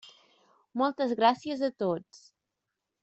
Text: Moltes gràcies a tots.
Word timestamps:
Moltes 0.81 1.13
gràcies 1.19 1.61
a 1.67 1.69
tots. 1.85 2.27